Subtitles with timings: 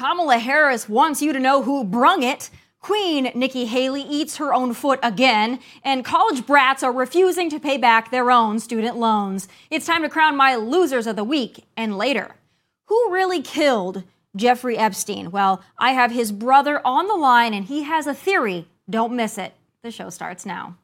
[0.00, 2.48] Kamala Harris wants you to know who brung it.
[2.80, 7.76] Queen Nikki Haley eats her own foot again, and college brats are refusing to pay
[7.76, 9.46] back their own student loans.
[9.68, 12.36] It's time to crown my losers of the week and later.
[12.86, 15.32] Who really killed Jeffrey Epstein?
[15.32, 18.68] Well, I have his brother on the line, and he has a theory.
[18.88, 19.52] Don't miss it.
[19.82, 20.76] The show starts now.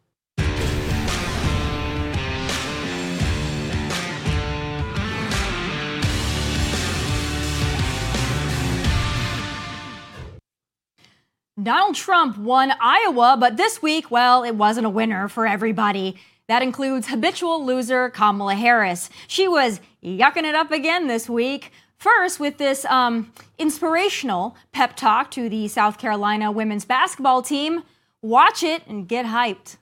[11.63, 16.17] Donald Trump won Iowa, but this week, well, it wasn't a winner for everybody.
[16.49, 19.09] That includes habitual loser Kamala Harris.
[19.27, 21.73] She was yucking it up again this week.
[21.97, 27.85] First, with this um, inspirational pep talk to the South Carolina women's basketball team.
[28.21, 29.79] Watch it and get hyped.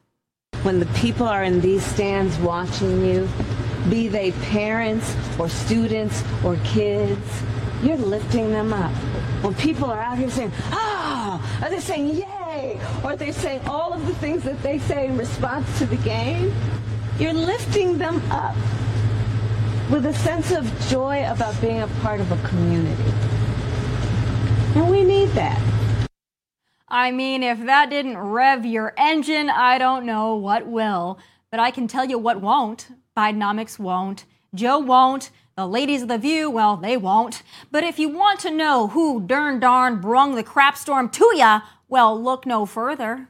[0.63, 3.29] When the people are in these stands watching you,
[3.91, 7.43] be they parents or students or kids,
[7.83, 8.93] you're lifting them up.
[9.45, 12.81] When people are out here saying, ah, oh, are they saying yay?
[13.05, 16.51] Or they're saying all of the things that they say in response to the game,
[17.19, 18.57] you're lifting them up
[19.91, 23.13] with a sense of joy about being a part of a community.
[24.77, 25.61] And we need that.
[26.89, 31.19] I mean, if that didn't rev your engine, I don't know what will.
[31.51, 32.89] But I can tell you what won't.
[33.15, 34.25] Bidenomics won't.
[34.55, 35.31] Joe won't.
[35.57, 37.45] The ladies of the View, well, they won't.
[37.71, 41.61] But if you want to know who darn darn brung the crap storm to ya,
[41.89, 43.29] well, look no further.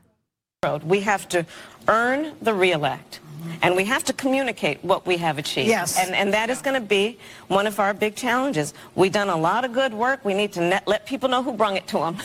[0.84, 1.44] We have to
[1.86, 3.20] earn the reelect.
[3.60, 5.68] And we have to communicate what we have achieved.
[5.68, 5.98] Yes.
[5.98, 8.72] And, and that is going to be one of our big challenges.
[8.94, 10.24] We've done a lot of good work.
[10.24, 12.16] We need to net, let people know who brung it to them.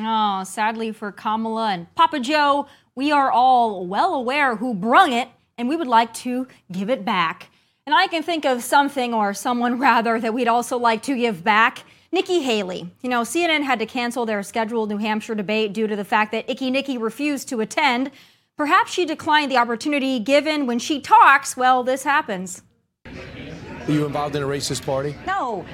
[0.00, 5.28] oh, sadly for Kamala and Papa Joe, we are all well aware who brung it,
[5.58, 7.50] and we would like to give it back.
[7.86, 11.42] And I can think of something or someone rather that we'd also like to give
[11.44, 11.84] back.
[12.12, 12.90] Nikki Haley.
[13.02, 16.32] You know, CNN had to cancel their scheduled New Hampshire debate due to the fact
[16.32, 18.10] that Icky Nikki refused to attend.
[18.56, 22.62] Perhaps she declined the opportunity given when she talks, well, this happens.
[23.06, 25.14] Are you involved in a racist party?
[25.26, 25.64] No,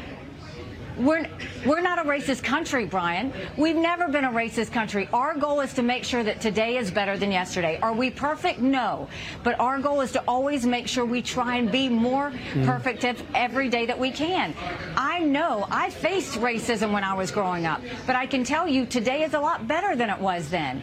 [0.98, 1.26] we're,
[1.64, 3.32] we're not a racist country, Brian.
[3.56, 5.08] We've never been a racist country.
[5.12, 7.78] Our goal is to make sure that today is better than yesterday.
[7.82, 8.60] Are we perfect?
[8.60, 9.08] No.
[9.42, 12.66] But our goal is to always make sure we try and be more mm.
[12.66, 13.04] perfect
[13.34, 14.54] every day that we can.
[14.96, 18.86] I know I faced racism when I was growing up, but I can tell you
[18.86, 20.82] today is a lot better than it was then.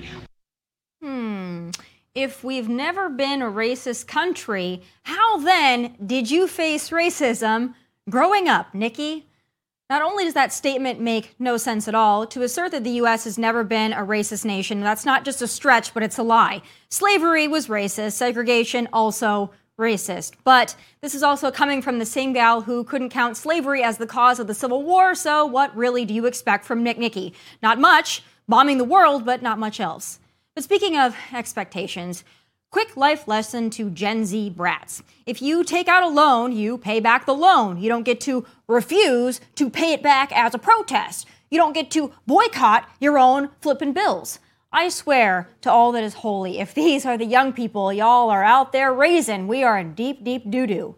[1.01, 1.71] Hmm.
[2.15, 7.73] If we've never been a racist country, how then did you face racism
[8.09, 9.25] growing up, Nikki?
[9.93, 13.25] Not only does that statement make no sense at all, to assert that the U.S.
[13.25, 16.63] has never been a racist nation, that's not just a stretch, but it's a lie.
[16.89, 20.33] Slavery was racist, segregation also racist.
[20.43, 24.07] But this is also coming from the same gal who couldn't count slavery as the
[24.07, 27.35] cause of the Civil War, so what really do you expect from Nick Nikki?
[27.61, 30.19] Not much, bombing the world, but not much else.
[30.55, 32.23] But speaking of expectations,
[32.73, 35.03] Quick life lesson to Gen Z brats.
[35.27, 37.79] If you take out a loan, you pay back the loan.
[37.79, 41.27] You don't get to refuse to pay it back as a protest.
[41.51, 44.39] You don't get to boycott your own flippin' bills.
[44.71, 48.43] I swear to all that is holy, if these are the young people y'all are
[48.43, 50.95] out there raising, we are in deep, deep doo doo.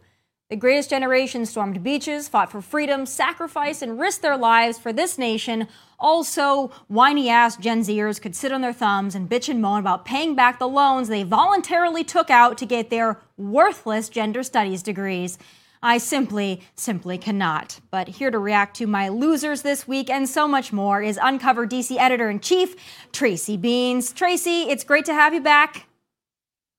[0.52, 5.18] The greatest generation stormed beaches, fought for freedom, sacrificed, and risked their lives for this
[5.18, 5.68] nation.
[6.00, 10.06] Also, whiny ass Gen Zers could sit on their thumbs and bitch and moan about
[10.06, 15.40] paying back the loans they voluntarily took out to get their worthless gender studies degrees.
[15.82, 17.80] I simply, simply cannot.
[17.90, 21.66] But here to react to my losers this week and so much more is Uncover
[21.66, 22.76] DC editor in chief,
[23.12, 24.14] Tracy Beanz.
[24.14, 25.88] Tracy, it's great to have you back.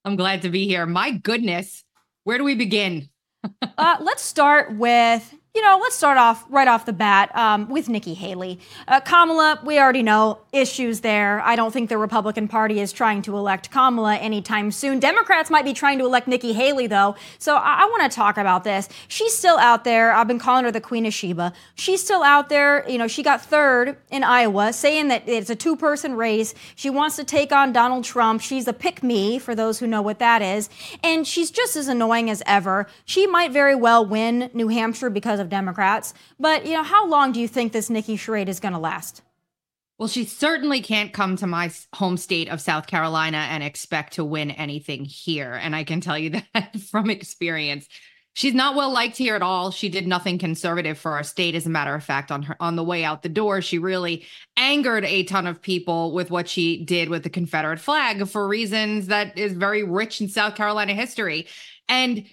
[0.05, 0.87] I'm glad to be here.
[0.87, 1.83] My goodness,
[2.23, 3.09] where do we begin?
[3.79, 7.89] Uh, let's start with you know, let's start off right off the bat um, with
[7.89, 8.61] Nikki Haley.
[8.87, 11.41] Uh, Kamala, we already know issues there.
[11.41, 15.01] I don't think the Republican Party is trying to elect Kamala anytime soon.
[15.01, 17.17] Democrats might be trying to elect Nikki Haley, though.
[17.39, 18.91] So I, I want to talk about this.
[19.09, 20.13] She's still out there.
[20.13, 21.55] I've been calling her the Queen of Sheba.
[21.75, 22.87] She's still out there.
[22.87, 26.55] You know, she got third in Iowa, saying that it's a two person race.
[26.75, 28.43] She wants to take on Donald Trump.
[28.43, 30.69] She's a pick me, for those who know what that is.
[31.03, 32.87] And she's just as annoying as ever.
[33.07, 36.13] She might very well win New Hampshire because of of Democrats.
[36.39, 39.23] But, you know, how long do you think this Nikki charade is going to last?
[39.99, 44.25] Well, she certainly can't come to my home state of South Carolina and expect to
[44.25, 45.55] win anything here.
[45.55, 47.89] And I can tell you that from experience.
[48.35, 49.71] She's not well liked here at all.
[49.71, 51.55] She did nothing conservative for our state.
[51.55, 54.27] As a matter of fact, on her on the way out the door, she really
[54.59, 59.07] angered a ton of people with what she did with the Confederate flag for reasons
[59.07, 61.47] that is very rich in South Carolina history.
[61.89, 62.27] And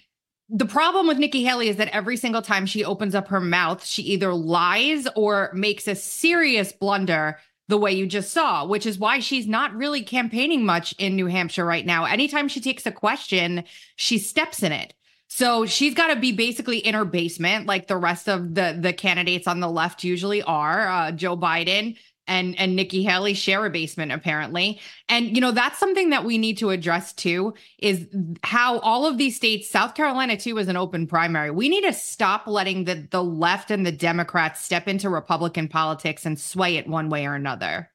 [0.48, 3.84] the problem with Nikki Haley is that every single time she opens up her mouth,
[3.84, 7.38] she either lies or makes a serious blunder
[7.68, 11.26] the way you just saw, which is why she's not really campaigning much in New
[11.26, 12.04] Hampshire right now.
[12.04, 13.64] Anytime she takes a question,
[13.96, 14.92] she steps in it.
[15.28, 18.92] So she's got to be basically in her basement, like the rest of the the
[18.92, 20.86] candidates on the left usually are.
[20.86, 21.96] Uh, Joe Biden
[22.26, 24.80] and and Nikki Haley share a basement apparently.
[25.08, 28.06] And you know that's something that we need to address too is
[28.42, 31.50] how all of these states, South Carolina too is an open primary.
[31.50, 36.24] We need to stop letting the the left and the Democrats step into Republican politics
[36.26, 37.90] and sway it one way or another.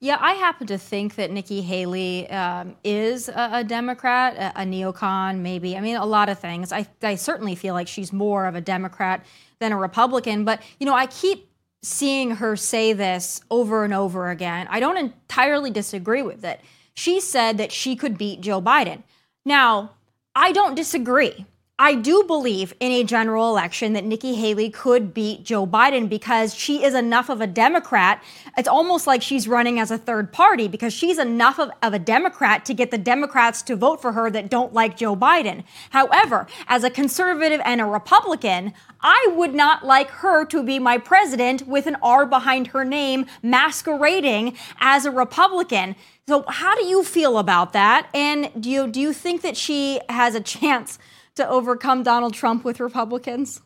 [0.00, 4.64] Yeah, I happen to think that Nikki Haley um, is a, a Democrat, a, a,
[4.64, 5.76] neocon, maybe.
[5.76, 6.72] I mean, a lot of things.
[6.72, 9.24] I, I certainly feel like she's more of a Democrat
[9.58, 10.44] than a Republican.
[10.44, 11.47] But, you know, I keep
[11.82, 14.66] seeing her say this over and over again.
[14.70, 16.60] I don't entirely disagree with it.
[16.94, 19.02] She said that she could beat Joe Biden.
[19.44, 19.92] Now,
[20.34, 21.46] I don't disagree.
[21.80, 26.52] I do believe in a general election that Nikki Haley could beat Joe Biden because
[26.52, 28.20] she is enough of a Democrat.
[28.56, 32.00] It's almost like she's running as a third party because she's enough of, of, a
[32.00, 35.62] Democrat to get the Democrats to vote for her that don't like Joe Biden.
[35.90, 40.98] However, as a conservative and a Republican, I would not like her to be my
[40.98, 45.94] president with an R behind her name masquerading as a Republican.
[46.26, 48.08] So how do you feel about that?
[48.12, 50.98] And do you, do you think that she has a chance
[51.38, 53.62] to overcome Donald Trump with Republicans?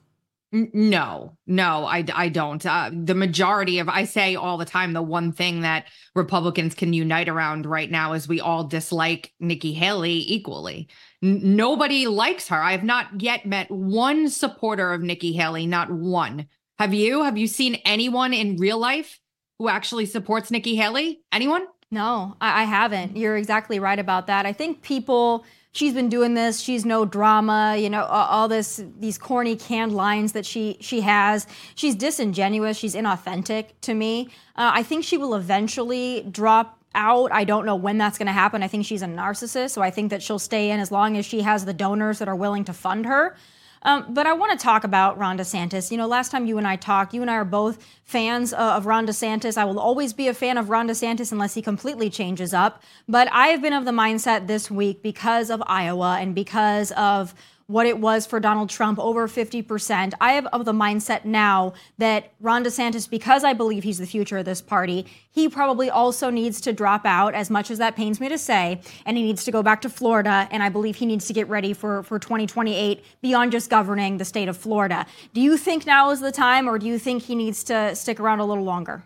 [0.52, 2.64] No, no, I, I don't.
[2.64, 6.92] Uh, the majority of, I say all the time, the one thing that Republicans can
[6.92, 10.88] unite around right now is we all dislike Nikki Haley equally.
[11.22, 12.60] N- nobody likes her.
[12.60, 16.46] I have not yet met one supporter of Nikki Haley, not one.
[16.78, 17.24] Have you?
[17.24, 19.20] Have you seen anyone in real life
[19.58, 21.22] who actually supports Nikki Haley?
[21.32, 21.66] Anyone?
[21.90, 23.16] No, I, I haven't.
[23.16, 24.44] You're exactly right about that.
[24.44, 29.18] I think people she's been doing this she's no drama you know all this these
[29.18, 31.46] corny canned lines that she she has.
[31.74, 34.28] She's disingenuous she's inauthentic to me.
[34.56, 37.32] Uh, i think she will eventually drop out.
[37.32, 38.62] I don't know when that's going to happen.
[38.62, 41.24] I think she's a narcissist so i think that she'll stay in as long as
[41.26, 43.34] she has the donors that are willing to fund her
[43.82, 45.90] um, but I want to talk about Ron DeSantis.
[45.90, 48.56] You know, last time you and I talked, you and I are both fans uh,
[48.56, 49.58] of Ron DeSantis.
[49.58, 52.82] I will always be a fan of Ron DeSantis unless he completely changes up.
[53.08, 57.34] But I have been of the mindset this week because of Iowa and because of
[57.66, 60.12] what it was for Donald Trump, over 50%.
[60.20, 64.38] I have of the mindset now that Ron DeSantis, because I believe he's the future
[64.38, 68.20] of this party, he probably also needs to drop out, as much as that pains
[68.20, 70.48] me to say, and he needs to go back to Florida.
[70.50, 74.24] And I believe he needs to get ready for, for 2028 beyond just governing the
[74.24, 75.06] state of Florida.
[75.32, 78.20] Do you think now is the time, or do you think he needs to stick
[78.20, 79.04] around a little longer?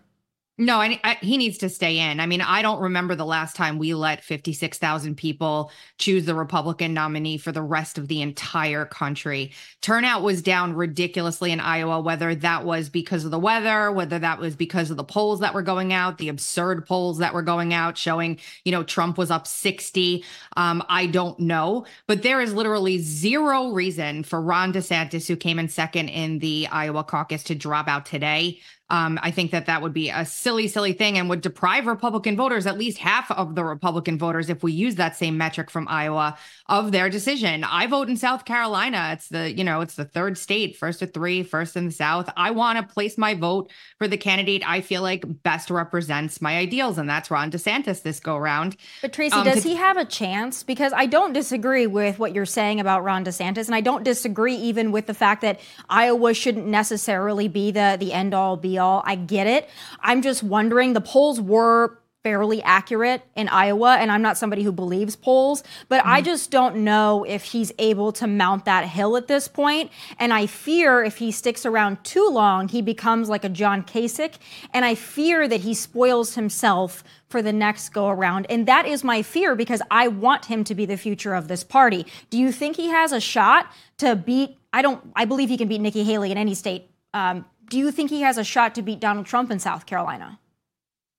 [0.59, 2.19] No, I, I, he needs to stay in.
[2.19, 6.95] I mean, I don't remember the last time we let 56,000 people choose the Republican
[6.95, 9.53] nominee for the rest of the entire country.
[9.83, 14.39] Turnout was down ridiculously in Iowa, whether that was because of the weather, whether that
[14.39, 17.75] was because of the polls that were going out, the absurd polls that were going
[17.75, 20.25] out showing, you know, Trump was up 60.
[20.57, 25.59] Um, I don't know, but there is literally zero reason for Ron DeSantis, who came
[25.59, 28.59] in second in the Iowa caucus, to drop out today.
[28.89, 32.37] Um, I think that that would be a silly, silly thing and would deprive Republican
[32.37, 35.89] voters, at least half of the Republican voters, if we use that same metric from
[35.89, 36.39] Iowa,
[36.69, 37.65] of their decision.
[37.65, 39.11] I vote in South Carolina.
[39.13, 42.31] It's the, you know, it's the third state, first of three, first in the South.
[42.37, 46.57] I want to place my vote for the candidate I feel like best represents my
[46.57, 48.77] ideals, and that's Ron DeSantis this go around.
[49.03, 50.63] But Tracy, um, does to- he have a chance?
[50.63, 54.55] Because I don't disagree with what you're saying about Ron DeSantis, and I don't disagree
[54.57, 59.03] even with the fact that Iowa shouldn't necessarily be the the end all be all.
[59.05, 59.69] I get it.
[60.01, 64.73] I'm just wondering the polls were fairly accurate in Iowa, and I'm not somebody who
[64.73, 66.09] believes polls, but mm.
[66.09, 69.93] I just don't know if he's able to mount that hill at this point.
[70.19, 74.39] And I fear if he sticks around too long, he becomes like a John Kasich,
[74.75, 78.47] and I fear that he spoils himself for the next go around.
[78.51, 81.63] And that is my fear because I want him to be the future of this
[81.63, 82.07] party.
[82.31, 84.59] Do you think he has a shot to beat?
[84.73, 85.13] I don't.
[85.15, 86.91] I believe he can beat Nikki Haley in any state.
[87.15, 90.39] Um, do you think he has a shot to beat Donald Trump in South Carolina?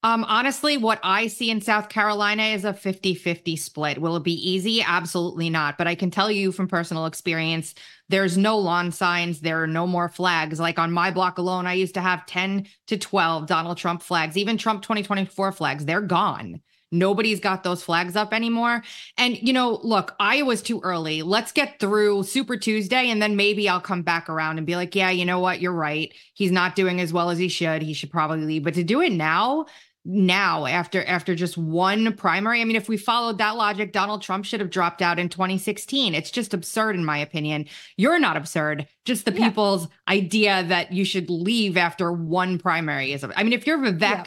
[0.04, 4.00] Um, honestly, what I see in South Carolina is a 50 50 split.
[4.00, 4.82] Will it be easy?
[4.82, 5.78] Absolutely not.
[5.78, 7.74] But I can tell you from personal experience,
[8.08, 9.42] there's no lawn signs.
[9.42, 10.60] There are no more flags.
[10.60, 14.38] Like on my block alone, I used to have 10 to 12 Donald Trump flags,
[14.38, 15.84] even Trump 2024 flags.
[15.84, 16.62] They're gone.
[16.92, 18.84] Nobody's got those flags up anymore.
[19.18, 21.22] And, you know, look, Iowa's too early.
[21.22, 24.96] Let's get through Super Tuesday and then maybe I'll come back around and be like,
[24.96, 25.60] yeah, you know what?
[25.60, 26.14] You're right.
[26.34, 27.82] He's not doing as well as he should.
[27.82, 28.64] He should probably leave.
[28.64, 29.66] But to do it now,
[30.10, 32.62] now after after just one primary.
[32.62, 36.16] I mean, if we followed that logic, Donald Trump should have dropped out in 2016.
[36.16, 37.66] It's just absurd in my opinion.
[37.98, 38.88] You're not absurd.
[39.04, 39.50] Just the yeah.
[39.50, 44.00] people's idea that you should leave after one primary is I mean, if you're Vivek,
[44.00, 44.26] yeah.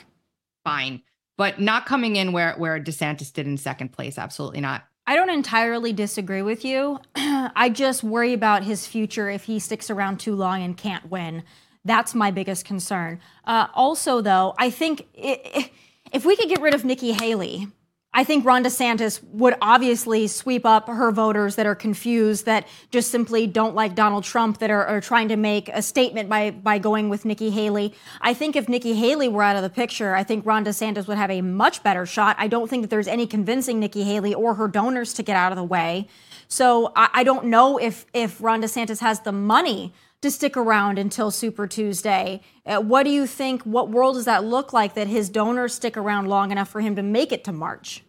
[0.65, 1.03] fine.
[1.41, 4.85] But not coming in where where DeSantis did in second place, absolutely not.
[5.07, 7.01] I don't entirely disagree with you.
[7.17, 11.45] I just worry about his future if he sticks around too long and can't win.
[11.83, 13.21] That's my biggest concern.
[13.47, 15.71] Uh, also, though, I think it,
[16.13, 17.69] if we could get rid of Nikki Haley,
[18.13, 23.09] I think Ron DeSantis would obviously sweep up her voters that are confused, that just
[23.09, 26.79] simply don't like Donald Trump, that are, are, trying to make a statement by, by
[26.79, 27.95] going with Nikki Haley.
[28.21, 31.19] I think if Nikki Haley were out of the picture, I think Ron DeSantis would
[31.19, 32.35] have a much better shot.
[32.37, 35.53] I don't think that there's any convincing Nikki Haley or her donors to get out
[35.53, 36.09] of the way.
[36.49, 40.99] So I, I don't know if, if Ron DeSantis has the money to stick around
[40.99, 42.41] until Super Tuesday.
[42.67, 43.63] Uh, what do you think?
[43.63, 46.97] What world does that look like that his donors stick around long enough for him
[46.97, 48.05] to make it to March?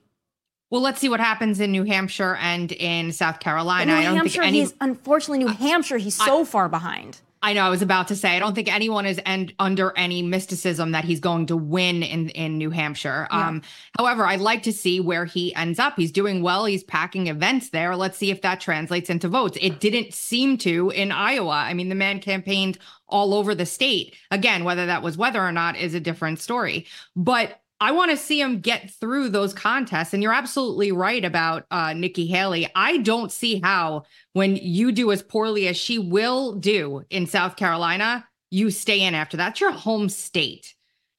[0.70, 3.91] Well, let's see what happens in New Hampshire and in South Carolina.
[3.91, 4.60] New I don't Hampshire, think any.
[4.62, 7.20] He's, unfortunately, New Hampshire, he's so I, far behind.
[7.43, 7.63] I know.
[7.63, 8.36] I was about to say.
[8.36, 12.29] I don't think anyone is end, under any mysticism that he's going to win in
[12.29, 13.27] in New Hampshire.
[13.31, 13.48] Yeah.
[13.48, 13.62] Um,
[13.98, 15.95] however, I'd like to see where he ends up.
[15.98, 16.65] He's doing well.
[16.65, 17.95] He's packing events there.
[17.95, 19.57] Let's see if that translates into votes.
[19.60, 21.50] It didn't seem to in Iowa.
[21.50, 24.15] I mean, the man campaigned all over the state.
[24.29, 26.86] Again, whether that was weather or not is a different story.
[27.15, 30.14] But I want to see him get through those contests.
[30.14, 32.70] And you're absolutely right about uh, Nikki Haley.
[32.76, 37.56] I don't see how, when you do as poorly as she will do in South
[37.56, 39.54] Carolina, you stay in after that.
[39.54, 40.76] It's your home state.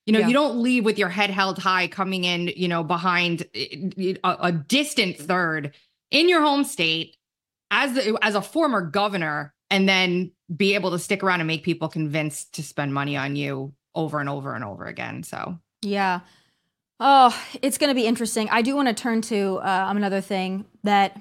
[0.07, 0.29] You know, yeah.
[0.29, 3.91] you don't leave with your head held high coming in, you know, behind eh, eh,
[3.99, 5.75] eh, a, a distant third
[6.13, 7.17] in your home state
[7.73, 11.65] as the, as a former governor and then be able to stick around and make
[11.65, 15.25] people convinced to spend money on you over and over and over again.
[15.25, 16.21] So, yeah.
[17.05, 18.49] Oh, it's going to be interesting.
[18.51, 21.21] I do want to turn to uh, another thing that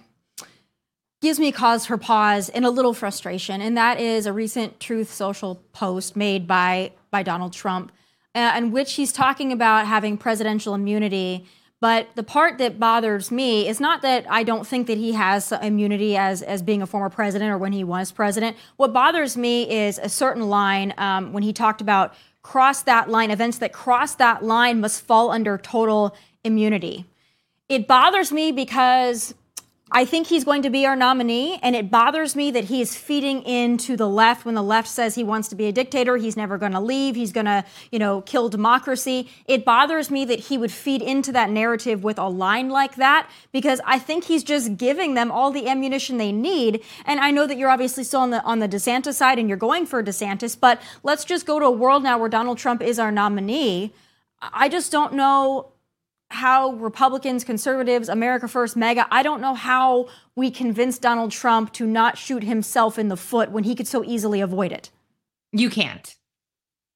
[1.24, 5.12] gives me cause for pause and a little frustration, and that is a recent Truth
[5.12, 7.92] Social post made by by Donald Trump,
[8.36, 11.48] uh, in which he's talking about having presidential immunity.
[11.80, 15.52] But the part that bothers me is not that I don't think that he has
[15.52, 18.56] immunity as as being a former president or when he was president.
[18.78, 23.32] What bothers me is a certain line um, when he talked about cross that line,
[23.32, 27.06] events that cross that line must fall under total immunity.
[27.70, 29.34] It bothers me because
[29.94, 32.96] I think he's going to be our nominee, and it bothers me that he is
[32.96, 36.16] feeding into the left when the left says he wants to be a dictator.
[36.16, 37.16] He's never going to leave.
[37.16, 39.30] He's going to, you know, kill democracy.
[39.48, 43.30] It bothers me that he would feed into that narrative with a line like that
[43.52, 46.82] because I think he's just giving them all the ammunition they need.
[47.06, 49.58] And I know that you're obviously still on the on the DeSantis side and you're
[49.58, 52.98] going for DeSantis, but let's just go to a world now where Donald Trump is
[52.98, 53.94] our nominee.
[54.42, 55.71] I just don't know
[56.32, 61.86] how Republicans, conservatives, America First, MAGA, I don't know how we convince Donald Trump to
[61.86, 64.90] not shoot himself in the foot when he could so easily avoid it.
[65.52, 66.16] You can't.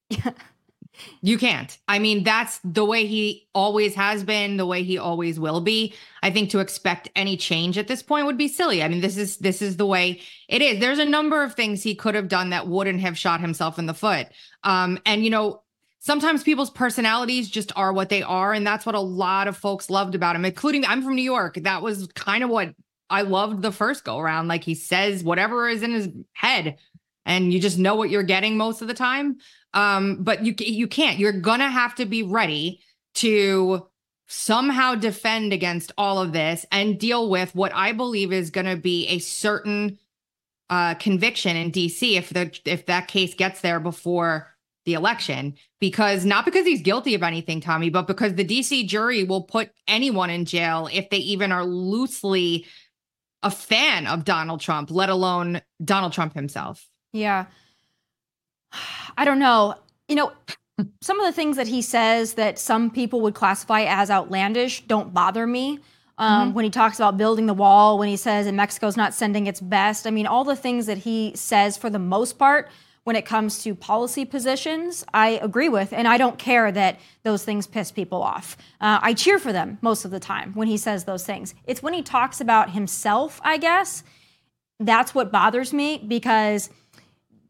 [1.21, 1.77] you can't.
[1.87, 5.93] I mean, that's the way he always has been, the way he always will be.
[6.23, 8.81] I think to expect any change at this point would be silly.
[8.81, 10.79] I mean, this is this is the way it is.
[10.79, 13.85] There's a number of things he could have done that wouldn't have shot himself in
[13.85, 14.27] the foot.
[14.63, 15.61] Um, and you know,
[16.05, 18.53] sometimes people's personalities just are what they are.
[18.53, 21.55] And that's what a lot of folks loved about him, including I'm from New York.
[21.55, 22.75] That was kind of what
[23.09, 24.47] I loved the first go around.
[24.47, 26.77] Like he says whatever is in his head
[27.25, 29.37] and you just know what you're getting most of the time.
[29.73, 31.17] Um, but you you can't.
[31.17, 32.81] You're gonna have to be ready
[33.15, 33.87] to
[34.27, 39.07] somehow defend against all of this and deal with what I believe is to be
[39.07, 39.97] a certain
[40.69, 44.54] uh, conviction in DC if the if that case gets there before
[44.85, 49.23] the election because not because he's guilty of anything, Tomi, but because the DC jury
[49.23, 52.65] will put anyone in jail if they even are loosely
[53.43, 56.87] a fan of Donald Trump, let alone Donald Trump himself.
[57.13, 57.45] Yeah.
[59.17, 59.75] I don't know.
[60.07, 60.31] You know,
[61.01, 65.13] some of the things that he says that some people would classify as outlandish don't
[65.13, 65.79] bother me.
[66.17, 66.55] Um, mm-hmm.
[66.55, 69.59] When he talks about building the wall, when he says that Mexico's not sending its
[69.59, 72.69] best, I mean, all the things that he says for the most part
[73.05, 77.45] when it comes to policy positions, I agree with, and I don't care that those
[77.45, 78.57] things piss people off.
[78.81, 81.53] Uh, I cheer for them most of the time when he says those things.
[81.65, 84.03] It's when he talks about himself, I guess,
[84.79, 86.71] that's what bothers me because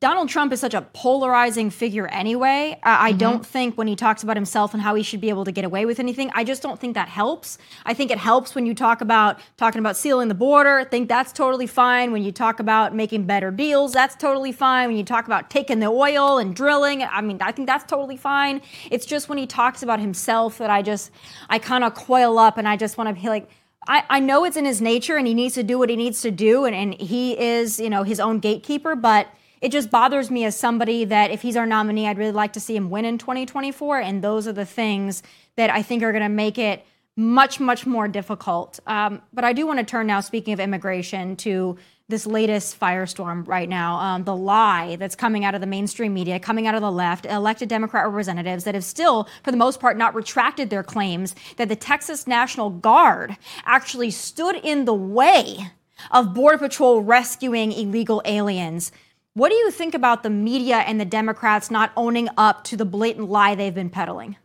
[0.02, 2.78] Donald Trump is such a polarizing figure anyway.
[2.84, 3.18] I, I Mm-hmm.
[3.20, 5.64] don't think when he talks about himself and how he should be able to get
[5.64, 7.58] away with anything, I just don't think that helps.
[7.86, 10.80] I think it helps when you talk about talking about sealing the border.
[10.80, 12.12] I think that's totally fine.
[12.12, 14.90] When you talk about making better deals, that's totally fine.
[14.90, 18.18] When you talk about taking the oil and drilling, I mean, I think that's totally
[18.18, 18.62] fine.
[18.92, 21.12] It's just when he talks about himself that I just,
[21.50, 23.50] I kind of coil up and I just want to be like,
[23.88, 26.22] I, I know it's in his nature and he needs to do what he needs
[26.22, 29.28] to do and, and he is, you know, his own gatekeeper, but
[29.62, 32.60] it just bothers me as somebody that if he's our nominee, I'd really like to
[32.60, 34.00] see him win in 2024.
[34.00, 35.24] And those are the things
[35.56, 36.86] that I think are going to make it
[37.18, 38.80] much, much more difficult.
[38.88, 43.48] Um, but I do want to turn now, speaking of immigration, to this latest firestorm
[43.48, 43.96] right now.
[43.96, 47.26] Um, the lie that's coming out of the mainstream media, coming out of the left,
[47.26, 51.68] elected Democrat representatives that have still, for the most part, not retracted their claims that
[51.68, 55.72] the Texas National Guard actually stood in the way
[56.12, 58.92] of Border Patrol rescuing illegal aliens.
[59.38, 62.86] What do you think about the media and the Democrats not owning up to the
[62.86, 64.38] blatant lie they've been peddling?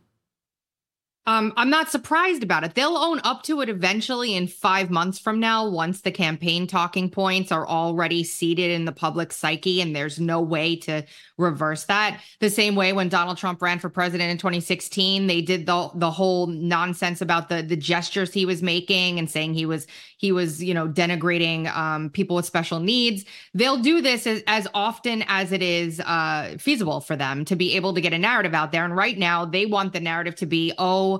[1.27, 2.73] Um, I'm not surprised about it.
[2.73, 7.11] They'll own up to it eventually in five months from now, once the campaign talking
[7.11, 11.03] points are already seated in the public psyche, and there's no way to
[11.37, 12.19] reverse that.
[12.39, 16.09] The same way when Donald Trump ran for president in 2016, they did the the
[16.09, 19.85] whole nonsense about the the gestures he was making and saying he was
[20.17, 23.25] he was you know denigrating um, people with special needs.
[23.53, 27.75] They'll do this as, as often as it is uh, feasible for them to be
[27.75, 28.85] able to get a narrative out there.
[28.85, 31.10] And right now, they want the narrative to be oh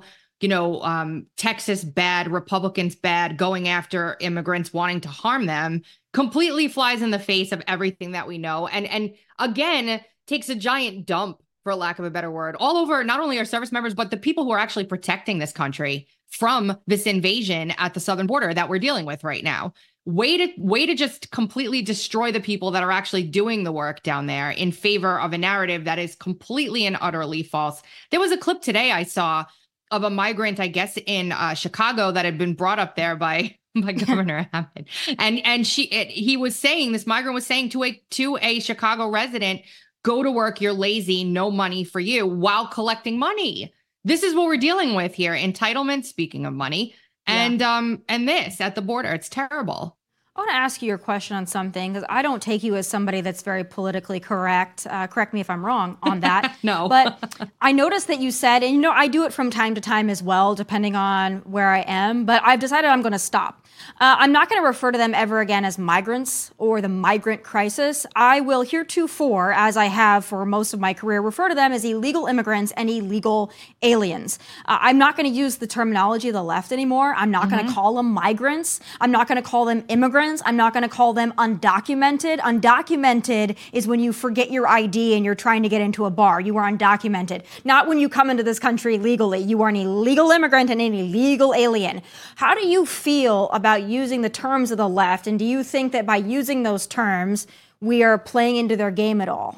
[0.41, 5.83] you know, um, Texas bad, Republicans bad, going after immigrants, wanting to harm them,
[6.13, 8.67] completely flies in the face of everything that we know.
[8.67, 13.03] And and again, takes a giant dump, for lack of a better word, all over
[13.03, 16.75] not only our service members, but the people who are actually protecting this country from
[16.87, 19.73] this invasion at the southern border that we're dealing with right now.
[20.05, 24.01] Way to way to just completely destroy the people that are actually doing the work
[24.01, 27.83] down there in favor of a narrative that is completely and utterly false.
[28.09, 29.45] There was a clip today I saw
[29.91, 33.57] of a migrant, I guess, in uh, Chicago that had been brought up there by
[33.75, 34.87] by Governor Abbott,
[35.19, 38.59] and and she it, he was saying this migrant was saying to a to a
[38.59, 39.61] Chicago resident,
[40.03, 43.73] "Go to work, you're lazy, no money for you," while collecting money.
[44.03, 46.05] This is what we're dealing with here: entitlement.
[46.05, 46.95] Speaking of money,
[47.27, 49.97] and um and this at the border, it's terrible.
[50.41, 52.87] I want to ask you your question on something because I don't take you as
[52.87, 54.87] somebody that's very politically correct.
[54.89, 56.57] Uh, correct me if I'm wrong on that.
[56.63, 56.89] No.
[56.89, 59.81] But I noticed that you said, and you know, I do it from time to
[59.81, 63.60] time as well, depending on where I am, but I've decided I'm going to stop.
[63.99, 67.43] Uh, I'm not going to refer to them ever again as migrants or the migrant
[67.43, 68.05] crisis.
[68.15, 71.85] I will heretofore, as I have for most of my career, refer to them as
[71.85, 74.39] illegal immigrants and illegal aliens.
[74.65, 77.13] Uh, I'm not going to use the terminology of the left anymore.
[77.15, 78.79] I'm not going to call them migrants.
[78.99, 80.41] I'm not going to call them immigrants.
[80.45, 82.39] I'm not going to call them undocumented.
[82.39, 86.41] Undocumented is when you forget your ID and you're trying to get into a bar.
[86.41, 87.43] You are undocumented.
[87.63, 89.39] Not when you come into this country legally.
[89.39, 92.01] You are an illegal immigrant and an illegal alien.
[92.35, 95.27] How do you feel about using the terms of the left?
[95.27, 97.47] And do you think that by using those terms,
[97.79, 99.57] we are playing into their game at all?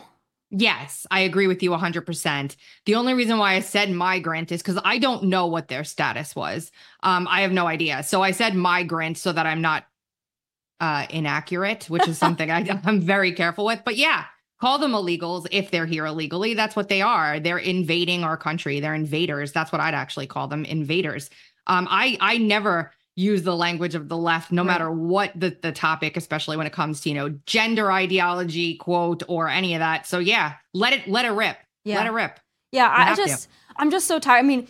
[0.52, 2.56] Yes, I agree with you 100%.
[2.86, 6.36] The only reason why I said migrant is because I don't know what their status
[6.36, 6.72] was.
[7.02, 8.04] Um, I have no idea.
[8.04, 9.86] So I said migrant so that I'm not
[10.80, 13.82] uh, inaccurate, which is something I, I'm very careful with.
[13.84, 14.26] But yeah,
[14.62, 16.54] call them illegals if they're here illegally.
[16.54, 17.40] That's what they are.
[17.40, 18.80] They're invading our country.
[18.80, 19.54] They're invaders.
[19.54, 21.32] That's what I'd actually call them invaders.
[21.66, 25.72] Um, I, I never use the language of the left no matter what the, the
[25.72, 30.08] topic especially when it comes to you know gender ideology quote or any of that
[30.08, 31.98] so yeah let it let it rip Yeah.
[31.98, 32.40] let it rip
[32.72, 33.26] Yeah, I have to.
[33.26, 34.40] just, I'm just so tired.
[34.40, 34.68] I mean,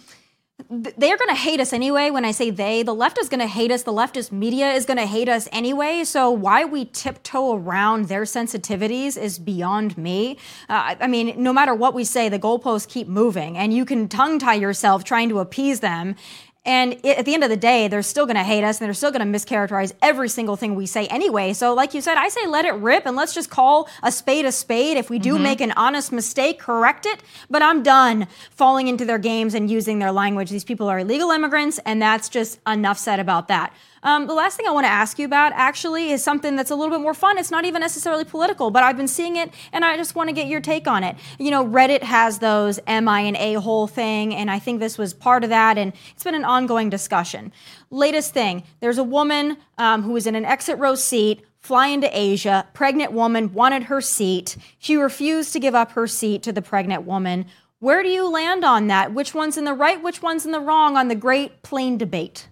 [0.70, 2.10] th- they're going to hate us anyway.
[2.10, 3.84] When I say they, the left is going to hate us.
[3.84, 6.04] The leftist media is going to hate us anyway.
[6.04, 10.38] So why we tiptoe around their sensitivities is beyond me.
[10.70, 14.08] Uh, I mean, no matter what we say, the goalposts keep moving, and you can
[14.10, 16.16] tongue tie yourself trying to appease them.
[16.66, 18.86] And i- at the end of the day, they're still going to hate us and
[18.86, 21.52] they're still going to mischaracterize every single thing we say anyway.
[21.54, 24.46] So, like you said, I say let it rip and let's just call a spade
[24.46, 24.96] a spade.
[24.96, 25.44] If we do mm-hmm.
[25.44, 27.22] make an honest mistake, correct it.
[27.50, 30.50] But I'm done falling into their games and using their language.
[30.50, 33.74] These people are illegal immigrants, and that's just enough said about that.
[34.04, 36.76] Um, the last thing I want to ask you about actually is something that's a
[36.76, 37.38] little bit more fun.
[37.38, 40.36] It's not even necessarily political, but I've been seeing it and I just want to
[40.36, 41.16] get your take on it.
[41.40, 44.98] You know, Reddit has those am I an a hole thing, and I think this
[44.98, 47.54] was part of that, and it's been an ongoing discussion.
[47.90, 51.46] Latest thing there's a woman um, who was in an exit row seat.
[51.60, 54.58] Flying to Asia, pregnant woman wanted her seat.
[54.80, 57.46] She refused to give up her seat to the pregnant woman.
[57.80, 59.14] Where do you land on that?
[59.14, 62.50] Which one's in the right, which one's in the wrong on the great plane debate?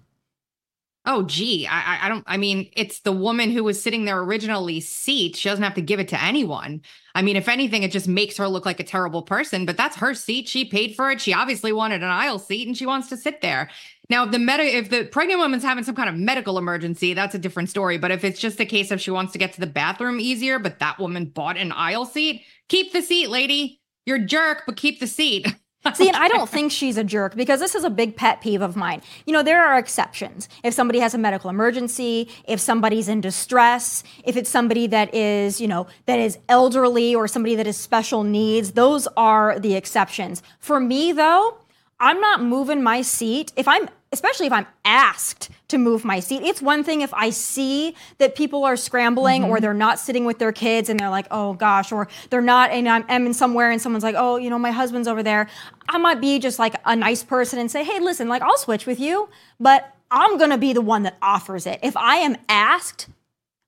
[1.04, 2.24] Oh, gee, I, I don't.
[2.28, 5.36] I mean, it's the woman who was sitting there originally seat.
[5.36, 6.82] She doesn't have to give it to anyone.
[7.16, 9.66] I mean, if anything, it just makes her look like a terrible person.
[9.66, 10.48] But that's her seat.
[10.48, 11.20] She paid for it.
[11.20, 13.72] She obviously wanted an aisle seat, and she wants to sit there.
[14.12, 17.34] Now, if the meta, if the pregnant woman's having some kind of medical emergency, that's
[17.34, 17.98] a different story.
[17.98, 20.60] But if it's just a case of she wants to get to the bathroom easier,
[20.60, 23.82] but that woman bought an aisle seat, keep the seat, lady.
[24.06, 25.48] You're jerk, but keep the seat.
[25.96, 28.62] See, and I don't think she's a jerk because this is a big pet peeve
[28.62, 29.02] of mine.
[29.26, 30.48] You know, there are exceptions.
[30.64, 35.60] If somebody has a medical emergency, if somebody's in distress, if it's somebody that is,
[35.60, 40.44] you know, that is elderly or somebody that has special needs, those are the exceptions.
[40.60, 41.58] For me, though,
[42.02, 43.54] I'm not moving my seat.
[43.56, 46.44] If I'm especially if I'm asked to move my seat.
[46.44, 49.52] It's one thing if I see that people are scrambling mm-hmm.
[49.52, 52.72] or they're not sitting with their kids and they're like, oh gosh, or they're not,
[52.72, 55.48] and I'm, I'm in somewhere and someone's like, oh, you know, my husband's over there.
[55.88, 58.86] I might be just like a nice person and say, hey, listen, like I'll switch
[58.86, 59.30] with you,
[59.62, 61.80] but I'm gonna be the one that offers it.
[61.82, 63.08] If I am asked,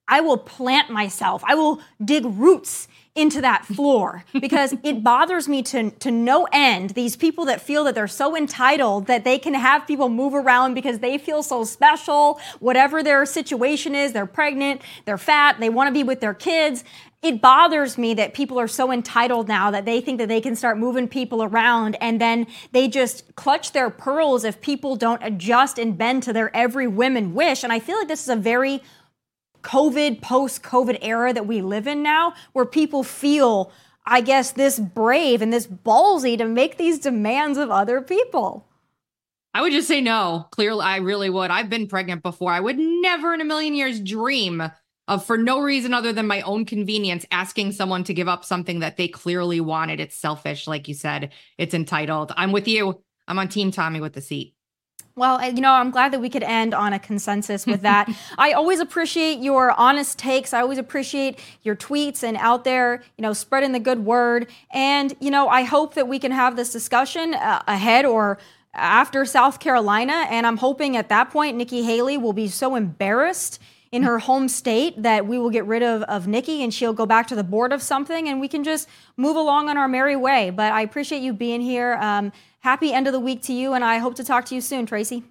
[0.09, 1.41] I will plant myself.
[1.47, 6.91] I will dig roots into that floor because it bothers me to, to no end.
[6.91, 10.73] These people that feel that they're so entitled that they can have people move around
[10.73, 15.87] because they feel so special, whatever their situation is, they're pregnant, they're fat, they want
[15.87, 16.83] to be with their kids.
[17.21, 20.57] It bothers me that people are so entitled now that they think that they can
[20.57, 25.79] start moving people around and then they just clutch their pearls if people don't adjust
[25.79, 27.63] and bend to their every whim and wish.
[27.63, 28.81] And I feel like this is a very
[29.63, 33.71] COVID, post COVID era that we live in now, where people feel,
[34.05, 38.67] I guess, this brave and this ballsy to make these demands of other people.
[39.53, 40.47] I would just say no.
[40.51, 41.51] Clearly, I really would.
[41.51, 42.51] I've been pregnant before.
[42.51, 44.63] I would never in a million years dream
[45.07, 48.79] of, for no reason other than my own convenience, asking someone to give up something
[48.79, 49.99] that they clearly wanted.
[49.99, 51.31] It's selfish, like you said.
[51.57, 52.31] It's entitled.
[52.35, 53.03] I'm with you.
[53.27, 54.55] I'm on Team Tomi with the seat.
[55.15, 58.09] Well, you know, I'm glad that we could end on a consensus with that.
[58.37, 60.53] I always appreciate your honest takes.
[60.53, 64.47] I always appreciate your tweets and out there, you know, spreading the good word.
[64.71, 68.39] And, you know, I hope that we can have this discussion uh, ahead or
[68.73, 70.25] after South Carolina.
[70.31, 73.59] And I'm hoping at that point, Nikki Haley will be so embarrassed
[73.93, 77.05] in her home state that we will get rid of, of Nikki and she'll go
[77.05, 80.15] back to the board of something and we can just move along on our merry
[80.15, 80.49] way.
[80.49, 81.93] But I appreciate you being here.
[82.01, 84.61] Um, happy end of the week to you, and I hope to talk to you
[84.61, 85.23] soon, Tracy.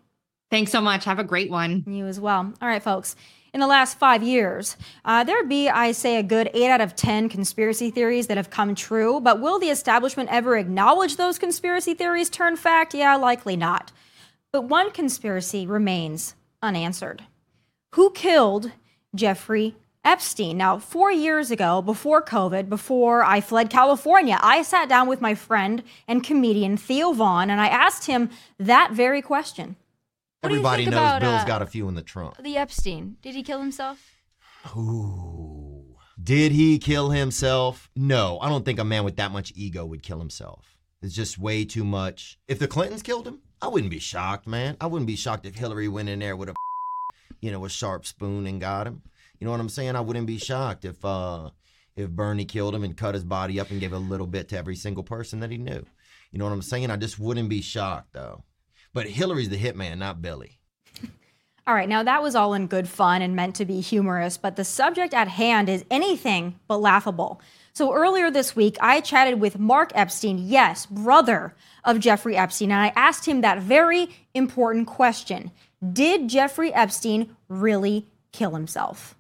[0.49, 1.05] Thanks so much.
[1.07, 1.83] Have a great one.
[1.89, 2.53] You as well.
[2.63, 3.17] All right, folks.
[3.53, 6.95] In the last five years, uh, there'd be, I say, a good eight out of
[6.95, 9.19] 10 conspiracy theories that have come true.
[9.19, 12.95] But will the establishment ever acknowledge those conspiracy theories turn fact?
[12.95, 13.91] Yeah, likely not.
[14.53, 17.25] But one conspiracy remains unanswered.
[17.95, 18.73] Who killed
[19.15, 20.57] Jeffrey Epstein.
[20.57, 25.35] Now, four years ago, before COVID, before I fled California, I sat down with my
[25.35, 29.77] friend and comedian Theo Von and I asked him that very question.
[30.43, 32.37] Everybody knows about, Bill's uh, got a few in the trunk.
[32.43, 33.17] The Epstein.
[33.23, 34.11] Did he kill himself?
[34.77, 35.97] Ooh.
[36.21, 37.91] Did he kill himself?
[37.95, 40.79] No, I don't think a man with that much ego would kill himself.
[41.01, 42.39] It's just way too much.
[42.49, 44.77] If the Clintons killed him, I wouldn't be shocked, man.
[44.81, 46.55] I wouldn't be shocked if Hillary went in there with a,
[47.43, 49.03] you know, a sharp spoon and got him.
[49.39, 49.97] You know what I'm saying?
[49.97, 51.51] I wouldn't be shocked if uh,
[51.97, 54.57] if Bernie killed him and cut his body up and gave a little bit to
[54.57, 55.85] every single person that he knew.
[56.31, 56.91] You know what I'm saying?
[56.91, 58.45] I just wouldn't be shocked though.
[58.95, 60.61] But Hillary's the hitman, not Billy.
[61.67, 64.57] All right, now that was all in good fun and meant to be humorous, but
[64.57, 67.41] the subject at hand is anything but laughable.
[67.73, 72.81] So earlier this week, I chatted with Mark Epstein, yes, brother of Jeffrey Epstein, and
[72.81, 75.53] I asked him that very important question
[75.91, 79.17] Did Jeffrey Epstein really kill himself?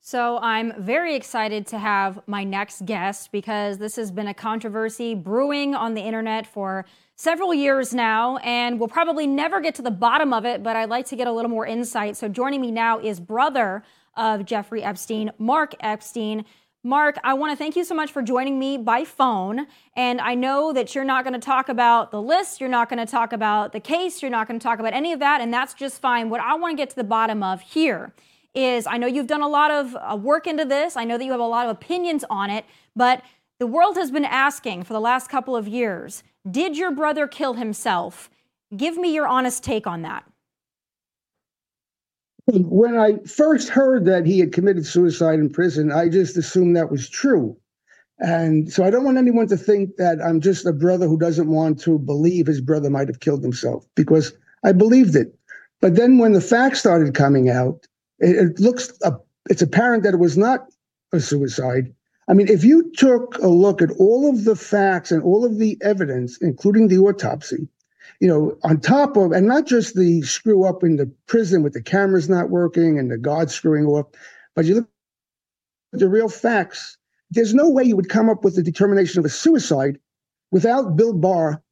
[0.00, 5.14] So I'm very excited to have my next guest because this has been a controversy
[5.14, 6.84] brewing on the internet for
[7.16, 10.90] several years now, and we'll probably never get to the bottom of it, but I'd
[10.90, 12.16] like to get a little more insight.
[12.16, 13.82] So joining me now is brother
[14.14, 16.44] of Jeffrey Epstein, Mark Epstein.
[16.86, 19.66] Mark, I want to thank you so much for joining me by phone.
[19.96, 23.04] And I know that you're not going to talk about the list, you're not going
[23.04, 25.52] to talk about the case, you're not going to talk about any of that, and
[25.52, 26.30] that's just fine.
[26.30, 28.14] What I want to get to the bottom of here
[28.54, 30.96] is I know you've done a lot of uh, work into this.
[30.96, 33.20] I know that you have a lot of opinions on it, but
[33.58, 37.54] the world has been asking for the last couple of years Did your brother kill
[37.54, 38.30] himself?
[38.76, 40.24] Give me your honest take on that.
[42.46, 46.90] When I first heard that he had committed suicide in prison, I just assumed that
[46.90, 47.56] was true.
[48.18, 51.50] And so I don't want anyone to think that I'm just a brother who doesn't
[51.50, 54.32] want to believe his brother might have killed himself because
[54.64, 55.36] I believed it.
[55.80, 57.86] But then when the facts started coming out,
[58.20, 59.12] it, it looks uh,
[59.50, 60.66] it's apparent that it was not
[61.12, 61.92] a suicide.
[62.28, 65.58] I mean, if you took a look at all of the facts and all of
[65.58, 67.68] the evidence, including the autopsy,
[68.20, 71.72] you know, on top of, and not just the screw up in the prison with
[71.72, 74.06] the cameras not working and the guards screwing off,
[74.54, 74.88] but you look
[75.92, 76.96] at the real facts.
[77.30, 79.98] There's no way you would come up with the determination of a suicide
[80.50, 81.62] without Bill Barr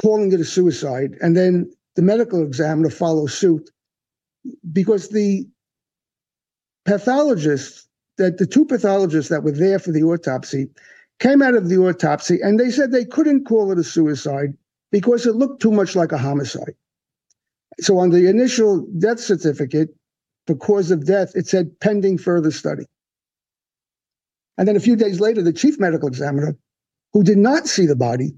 [0.00, 3.70] calling it a suicide and then the medical examiner follow suit
[4.72, 5.46] because the
[6.84, 10.68] pathologists that the two pathologists that were there for the autopsy
[11.18, 14.52] came out of the autopsy and they said they couldn't call it a suicide
[14.96, 16.74] because it looked too much like a homicide.
[17.80, 19.90] So on the initial death certificate,
[20.46, 22.84] for cause of death, it said pending further study.
[24.56, 26.56] And then a few days later, the chief medical examiner,
[27.12, 28.36] who did not see the body,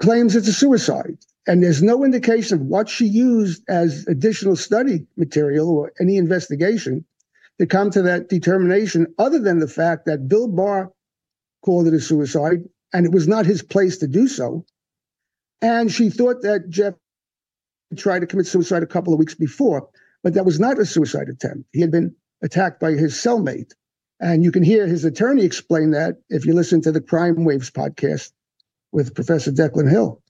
[0.00, 1.18] claims it's a suicide.
[1.46, 7.04] And there's no indication of what she used as additional study material or any investigation
[7.60, 10.90] to come to that determination, other than the fact that Bill Barr
[11.62, 12.60] called it a suicide,
[12.94, 14.64] and it was not his place to do so.
[15.62, 16.94] And she thought that Jeff
[17.96, 19.88] tried to commit suicide a couple of weeks before,
[20.22, 21.68] but that was not a suicide attempt.
[21.72, 23.72] He had been attacked by his cellmate.
[24.20, 27.70] And you can hear his attorney explain that if you listen to the Crime Waves
[27.70, 28.32] podcast
[28.92, 30.22] with Professor Declan Hill.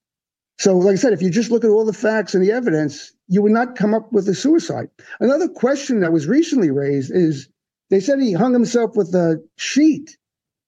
[0.59, 3.13] So, like I said, if you just look at all the facts and the evidence,
[3.29, 4.89] you would not come up with a suicide.
[5.21, 7.49] Another question that was recently raised is
[7.91, 10.17] they said he hung himself with a sheet.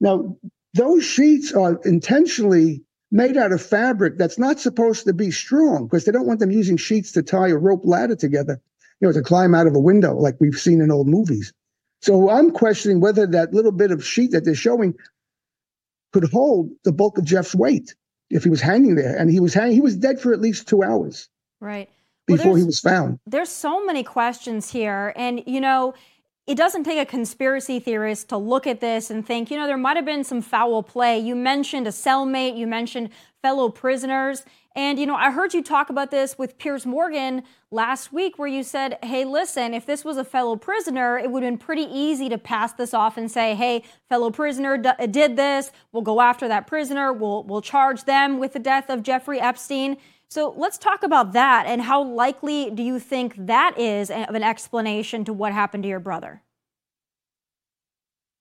[0.00, 0.36] Now,
[0.74, 6.04] those sheets are intentionally made out of fabric that's not supposed to be strong because
[6.04, 8.60] they don't want them using sheets to tie a rope ladder together,
[9.00, 11.52] you know, to climb out of a window like we've seen in old movies.
[12.02, 14.94] So I'm questioning whether that little bit of sheet that they're showing
[16.12, 17.94] could hold the bulk of Jeff's weight
[18.30, 19.74] if he was hanging there, and he was hanging.
[19.74, 21.28] He was dead for at least two hours.
[21.60, 21.88] Right.
[22.26, 23.18] Before well, he was found.
[23.26, 25.94] There's so many questions here, and you know,
[26.48, 29.76] it doesn't take a conspiracy theorist to look at this and think, you know, there
[29.76, 31.18] might have been some foul play.
[31.18, 32.56] You mentioned a cellmate.
[32.56, 33.11] You mentioned
[33.42, 34.44] fellow prisoners.
[34.74, 38.48] And, you know, I heard you talk about this with Piers Morgan last week, where
[38.48, 41.82] you said, hey, listen, if this was a fellow prisoner, it would have been pretty
[41.82, 45.70] easy to pass this off and say, hey, fellow prisoner d- did this.
[45.92, 47.12] We'll go after that prisoner.
[47.12, 49.98] We'll, we'll charge them with the death of Jeffrey Epstein.
[50.30, 51.66] So let's talk about that.
[51.66, 55.88] And how likely do you think that is of an explanation to what happened to
[55.88, 56.42] your brother?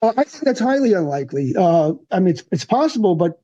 [0.01, 1.55] Uh, I think that's highly unlikely.
[1.57, 3.41] Uh, I mean, it's, it's possible, but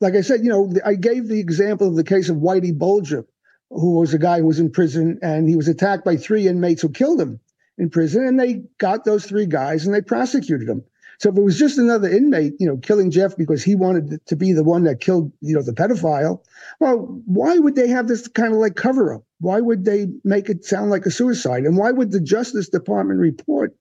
[0.00, 3.26] like I said, you know, I gave the example of the case of Whitey Bulger,
[3.70, 6.82] who was a guy who was in prison and he was attacked by three inmates
[6.82, 7.38] who killed him
[7.76, 8.26] in prison.
[8.26, 10.84] And they got those three guys and they prosecuted him.
[11.18, 14.36] So if it was just another inmate, you know, killing Jeff because he wanted to
[14.36, 16.42] be the one that killed, you know, the pedophile,
[16.80, 19.22] well, why would they have this kind of like cover up?
[19.40, 21.64] Why would they make it sound like a suicide?
[21.64, 23.74] And why would the Justice Department report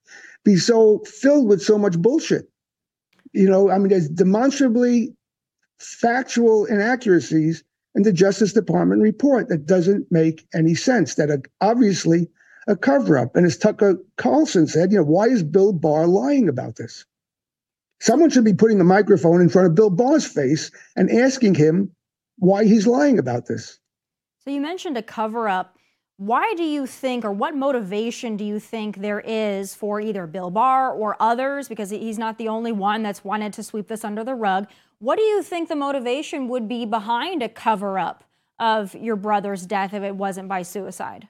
[0.43, 2.49] be so filled with so much bullshit?
[3.33, 5.15] You know, I mean, there's demonstrably
[5.79, 7.63] factual inaccuracies
[7.95, 12.27] in the Justice Department report that doesn't make any sense, that are obviously
[12.67, 13.35] a cover up.
[13.35, 17.05] And as Tucker Carlson said, you know, why is Bill Barr lying about this?
[18.03, 21.89] Someone should be putting the microphone in front of Bill Barr's face and asking him
[22.37, 23.79] why he's lying about this.
[24.43, 25.77] So you mentioned a cover up.
[26.17, 30.49] Why do you think, or what motivation do you think there is for either Bill
[30.49, 34.25] Barr or others, because he's not the only one that's wanted to sweep this under
[34.25, 34.67] the rug?
[34.99, 38.25] What do you think the motivation would be behind a cover up
[38.59, 41.29] of your brother's death if it wasn't by suicide?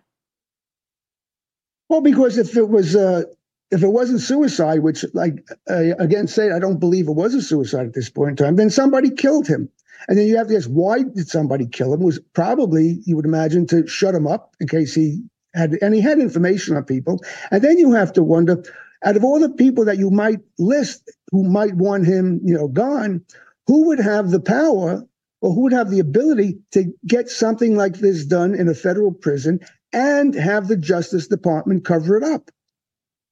[1.88, 3.26] Well, because if it was, uh,
[3.74, 7.42] if it wasn't suicide, which, like uh, again, say I don't believe it was a
[7.42, 9.70] suicide at this point in time, then somebody killed him.
[10.08, 12.02] And then you have to ask, why did somebody kill him?
[12.02, 16.02] Was probably, you would imagine, to shut him up in case he had, and he
[16.02, 17.20] had information on people.
[17.52, 18.64] And then you have to wonder,
[19.04, 22.68] out of all the people that you might list who might want him, you know,
[22.68, 23.26] gone,
[23.68, 25.04] who would have the power
[25.42, 29.12] or who would have the ability to get something like this done in a federal
[29.12, 29.60] prison
[29.94, 32.52] and have the Justice Department cover it up?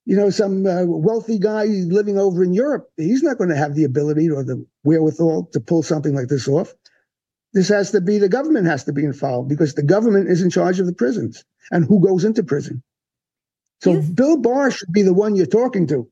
[0.06, 3.76] You know, some uh, wealthy guy living over in Europe, he's not going to have
[3.76, 6.74] the ability or the wherewithal to pull something like this off.
[7.54, 10.50] This has to be the government has to be involved because the government is in
[10.50, 12.82] charge of the prisons and who goes into prison.
[13.82, 16.08] So you, Bill Barr should be the one you're talking to.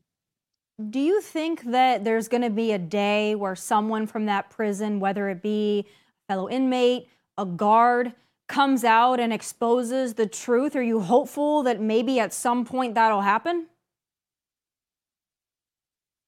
[0.89, 4.99] Do you think that there's going to be a day where someone from that prison,
[4.99, 8.13] whether it be a fellow inmate, a guard,
[8.47, 10.75] comes out and exposes the truth?
[10.75, 13.67] Are you hopeful that maybe at some point that'll happen?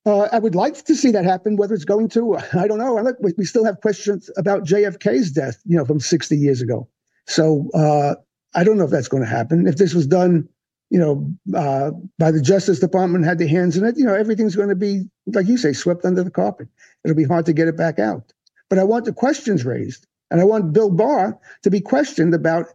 [0.06, 1.58] Uh, I would like to see that happen.
[1.58, 3.14] Whether it's going to, I don't know.
[3.38, 6.88] we still have questions about JFK's death, you know, from 60 years ago.
[7.28, 8.16] So uh,
[8.56, 9.68] I don't know if that's going to happen.
[9.68, 10.48] If this was done
[10.92, 14.58] you know, uh, by the Justice Department had their hands in it, you know, everything's
[14.58, 16.68] going to be, like you say, swept under the carpet.
[17.06, 18.34] It'll be hard to get it back out.
[18.70, 20.06] But I want the questions raised.
[20.30, 22.68] And I want Bill Barr to be questioned about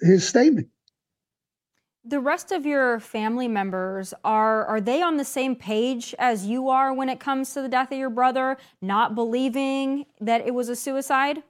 [0.00, 0.68] his statement.
[2.04, 6.68] The rest of your family members are are they on the same page as you
[6.68, 10.68] are when it comes to the death of your brother, not believing that it was
[10.68, 11.44] a suicide?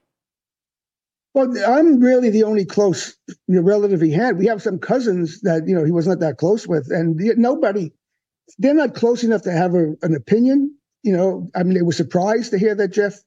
[1.32, 3.16] Well, I'm really the only close
[3.48, 4.36] relative he had.
[4.36, 7.90] We have some cousins that you know he was not that close with, and nobody.
[8.58, 10.76] They're not close enough to have a, an opinion.
[11.02, 13.22] You know, I mean, they were surprised to hear that Jeff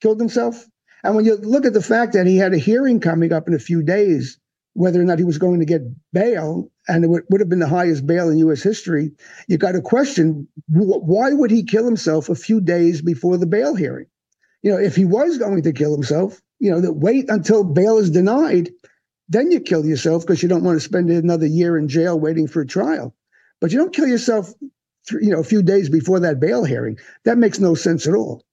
[0.00, 0.66] killed himself.
[1.04, 3.54] And when you look at the fact that he had a hearing coming up in
[3.54, 4.40] a few days,
[4.74, 5.82] whether or not he was going to get
[6.12, 8.62] bail, and it would, would have been the highest bail in U.S.
[8.62, 9.12] history,
[9.48, 13.74] you got to question why would he kill himself a few days before the bail
[13.74, 14.06] hearing?
[14.62, 17.98] You know, if he was going to kill himself, you know, that wait until bail
[17.98, 18.70] is denied,
[19.28, 22.48] then you kill yourself because you don't want to spend another year in jail waiting
[22.48, 23.14] for a trial.
[23.60, 24.52] But you don't kill yourself,
[25.10, 26.98] you know, a few days before that bail hearing.
[27.24, 28.44] That makes no sense at all.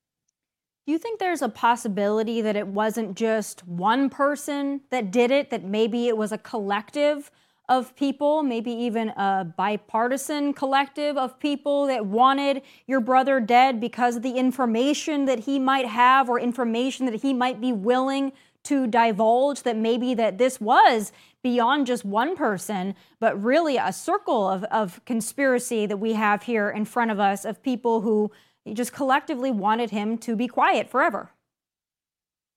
[0.86, 5.52] Do you think there's a possibility that it wasn't just one person that did it,
[5.52, 7.30] that maybe it was a collective
[7.70, 14.18] of people, maybe even a bipartisan collective of people that wanted your brother dead because
[14.18, 18.32] of the information that he might have or information that he might be willing
[18.64, 21.12] to divulge that maybe that this was
[21.44, 26.70] beyond just one person, but really a circle of, of conspiracy that we have here
[26.70, 28.32] in front of us of people who
[28.66, 31.32] he just collectively wanted him to be quiet forever.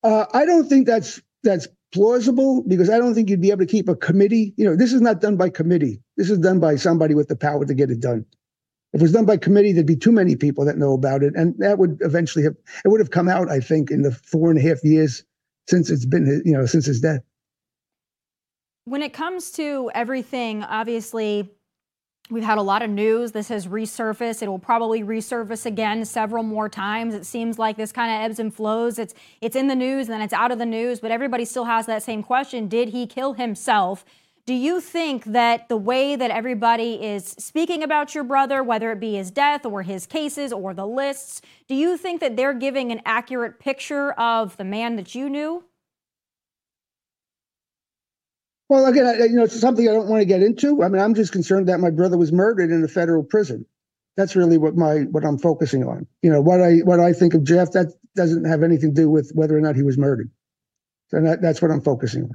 [0.02, 3.66] Uh, I don't think that's that's plausible because I don't think you'd be able to
[3.66, 4.52] keep a committee.
[4.56, 6.02] You know, this is not done by committee.
[6.16, 8.26] This is done by somebody with the power to get it done.
[8.92, 11.34] If it was done by committee, there'd be too many people that know about it,
[11.34, 13.50] and that would eventually have it would have come out.
[13.50, 15.24] I think in the four and a half years
[15.68, 17.22] since it's been, you know, since his death.
[18.84, 21.50] When it comes to everything, obviously
[22.30, 23.32] We've had a lot of news.
[23.32, 24.42] This has resurfaced.
[24.42, 27.14] It will probably resurface again several more times.
[27.14, 28.98] It seems like this kind of ebbs and flows.
[28.98, 31.66] It's it's in the news and then it's out of the news, but everybody still
[31.66, 32.66] has that same question.
[32.66, 34.06] Did he kill himself?
[34.46, 39.00] Do you think that the way that everybody is speaking about your brother, whether it
[39.00, 42.90] be his death or his cases or the lists, do you think that they're giving
[42.90, 45.64] an accurate picture of the man that you knew?
[48.74, 50.82] Well, again, I, you know, it's something I don't want to get into.
[50.82, 53.64] I mean, I'm just concerned that my brother was murdered in a federal prison.
[54.16, 56.08] That's really what my what I'm focusing on.
[56.22, 59.08] You know, what I what I think of Jeff that doesn't have anything to do
[59.08, 60.28] with whether or not he was murdered.
[61.06, 62.32] So that, that's what I'm focusing on.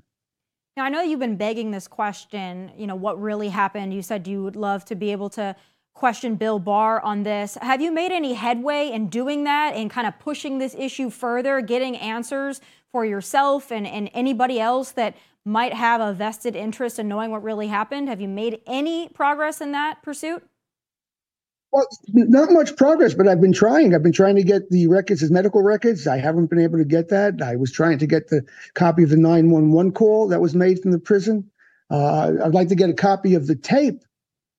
[0.78, 2.71] Now, I know you've been begging this question.
[2.78, 3.93] You know, what really happened?
[3.93, 5.58] You said you would love to be able to
[5.93, 7.58] question Bill Barr on this.
[7.62, 11.60] Have you made any headway in doing that and kind of pushing this issue further,
[11.60, 17.08] getting answers for yourself and, and anybody else that might have a vested interest in
[17.08, 18.10] knowing what really happened.
[18.10, 20.43] Have you made any progress in that pursuit?
[21.71, 23.93] Well, not much progress, but I've been trying.
[23.93, 26.08] I've been trying to get the records as medical records.
[26.08, 27.43] I haven't been able to get that.
[27.43, 30.91] I was trying to get the copy of the 911 call that was made from
[30.91, 31.49] the prison.
[31.91, 34.04] Uh, I'd like to get a copy of the tape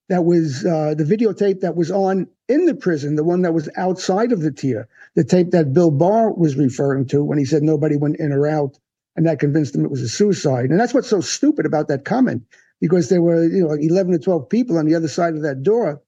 [0.08, 3.68] that was uh, the videotape that was on in the prison, the one that was
[3.76, 7.62] outside of the tier, the tape that Bill Barr was referring to when he said
[7.62, 8.78] nobody went in or out
[9.16, 10.70] and that convinced him it was a suicide.
[10.70, 12.42] And that's what's so stupid about that comment,
[12.80, 15.62] because there were, you know, 11 or 12 people on the other side of that
[15.62, 16.02] door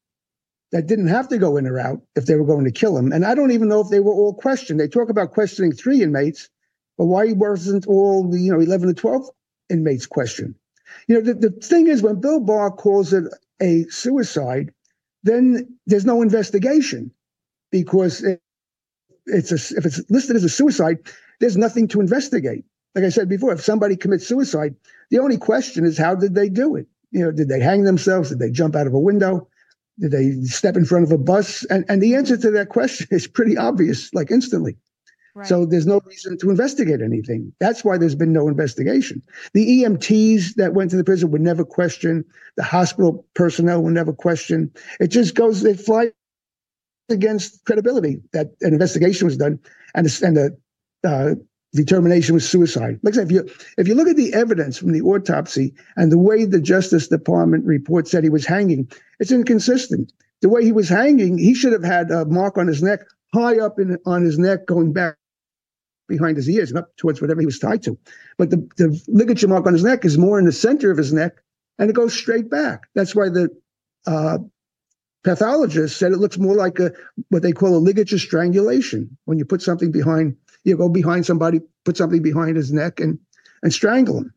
[0.72, 3.12] that didn't have to go in or out if they were going to kill him.
[3.12, 4.80] And I don't even know if they were all questioned.
[4.80, 6.48] They talk about questioning three inmates,
[6.96, 9.28] but why wasn't all the, you know, 11 or 12
[9.70, 10.54] inmates questioned?
[11.06, 13.24] You know, the, the thing is, when Bill Barr calls it
[13.60, 14.72] a suicide,
[15.22, 17.10] then there's no investigation
[17.70, 18.40] because it,
[19.26, 20.98] it's a, if it's listed as a suicide,
[21.40, 24.74] there's nothing to investigate like I said before, if somebody commits suicide,
[25.10, 26.86] the only question is how did they do it?
[27.10, 28.28] You know, did they hang themselves?
[28.28, 29.48] Did they jump out of a window?
[29.98, 31.64] Did they step in front of a bus?
[31.64, 34.76] And and the answer to that question is pretty obvious, like instantly.
[35.34, 35.46] Right.
[35.46, 37.54] So there's no reason to investigate anything.
[37.58, 39.22] That's why there's been no investigation.
[39.54, 42.24] The EMTs that went to the prison would never question.
[42.56, 44.70] The hospital personnel would never question.
[45.00, 46.12] It just goes, it flies
[47.08, 49.58] against credibility that an investigation was done
[49.94, 50.58] and the, and the
[51.08, 51.34] uh,
[51.72, 53.00] determination was suicide.
[53.02, 56.12] Like I said, if you if you look at the evidence from the autopsy and
[56.12, 60.12] the way the Justice Department report said he was hanging, it's inconsistent.
[60.42, 63.00] The way he was hanging, he should have had a mark on his neck,
[63.32, 65.16] high up in on his neck, going back
[66.12, 67.98] behind his ears and up towards whatever he was tied to.
[68.38, 71.12] But the, the ligature mark on his neck is more in the center of his
[71.12, 71.42] neck,
[71.78, 72.86] and it goes straight back.
[72.94, 73.48] That's why the
[74.06, 74.38] uh,
[75.24, 76.92] pathologist said it looks more like a
[77.30, 81.60] what they call a ligature strangulation when you put something behind you go behind somebody,
[81.84, 83.18] put something behind his neck, and
[83.62, 84.34] and strangle him.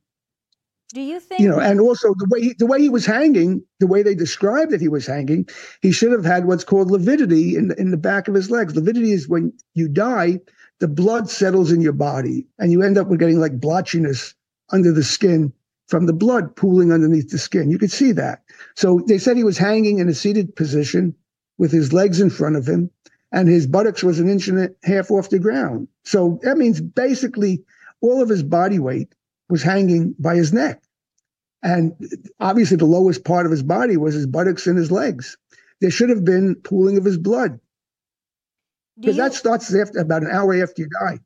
[0.94, 1.60] Do you think you know?
[1.60, 4.82] And also the way he, the way he was hanging, the way they described that
[4.82, 5.48] he was hanging,
[5.82, 8.76] he should have had what's called lividity in the, in the back of his legs.
[8.76, 10.40] Lividity is when you die,
[10.80, 14.34] the blood settles in your body and you end up with getting like blotchiness
[14.72, 15.54] under the skin
[15.88, 17.70] from the blood pooling underneath the skin.
[17.70, 18.44] You could see that.
[18.76, 21.16] So they said he was hanging in a seated position
[21.58, 22.90] with his legs in front of him
[23.32, 25.88] and his buttocks was an inch and a half off the ground.
[26.04, 27.64] So that means basically
[28.02, 29.14] all of his body weight
[29.50, 30.82] was hanging by his neck.
[31.64, 31.94] And
[32.40, 35.38] obviously the lowest part of his body was his buttocks and his legs.
[35.82, 37.60] There should have been pooling of his blood
[38.98, 41.20] because that starts after about an hour after you die.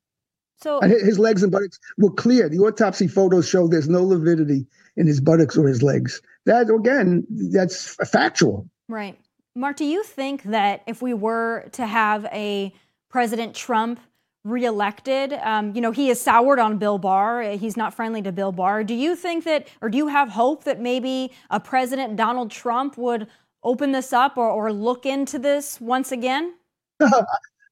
[0.61, 2.49] so And his legs and buttocks were clear.
[2.49, 4.65] The autopsy photos show there's no lividity
[4.97, 6.21] in his buttocks or his legs.
[6.45, 8.67] That again, that's factual.
[8.87, 9.19] Right.
[9.55, 12.73] Mark, do you think that if we were to have a
[13.09, 13.99] President Trump
[14.45, 17.41] reelected, um, you know, he is soured on Bill Barr.
[17.41, 18.83] He's not friendly to Bill Barr.
[18.83, 22.97] Do you think that, or do you have hope that maybe a President Donald Trump
[22.97, 23.27] would
[23.63, 26.53] open this up or, or look into this once again?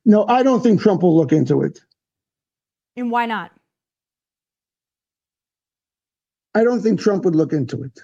[0.07, 1.81] No, I don't think Trump will look into it.
[2.95, 3.51] And why not?
[6.55, 7.99] I don't think Trump would look into it.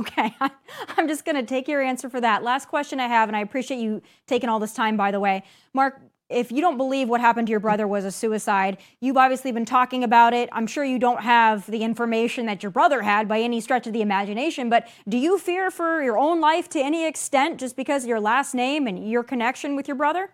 [0.00, 0.34] Okay,
[0.96, 2.42] I'm just going to take your answer for that.
[2.42, 5.42] Last question I have, and I appreciate you taking all this time, by the way.
[5.74, 6.00] Mark,
[6.30, 9.66] if you don't believe what happened to your brother was a suicide, you've obviously been
[9.66, 10.48] talking about it.
[10.52, 13.92] I'm sure you don't have the information that your brother had by any stretch of
[13.92, 18.04] the imagination, but do you fear for your own life to any extent just because
[18.04, 20.30] of your last name and your connection with your brother?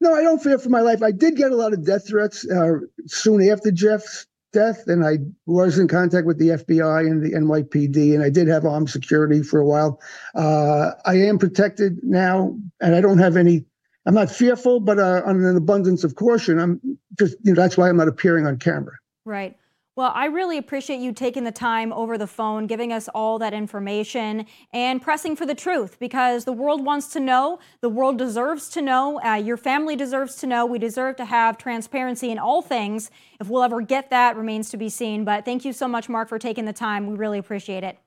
[0.00, 1.02] No, I don't fear for my life.
[1.02, 5.18] I did get a lot of death threats uh, soon after Jeff's death, and I
[5.46, 9.42] was in contact with the FBI and the NYPD, and I did have armed security
[9.42, 10.00] for a while.
[10.34, 13.66] Uh, I am protected now, and I don't have any.
[14.06, 16.80] I'm not fearful, but uh, on an abundance of caution, I'm
[17.18, 18.94] just you know that's why I'm not appearing on camera.
[19.24, 19.56] Right.
[20.00, 23.52] Well, I really appreciate you taking the time over the phone, giving us all that
[23.52, 27.58] information, and pressing for the truth because the world wants to know.
[27.82, 29.20] The world deserves to know.
[29.22, 30.64] Uh, your family deserves to know.
[30.64, 33.10] We deserve to have transparency in all things.
[33.40, 35.22] If we'll ever get that remains to be seen.
[35.26, 37.06] But thank you so much, Mark, for taking the time.
[37.06, 37.98] We really appreciate it.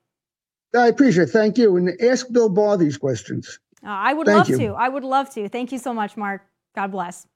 [0.75, 1.29] I appreciate it.
[1.29, 3.59] Thank you, and ask Bill Barr these questions.
[3.85, 4.57] Uh, I would Thank love you.
[4.57, 4.73] to.
[4.73, 5.47] I would love to.
[5.47, 6.41] Thank you so much, Mark.
[6.73, 7.27] God bless.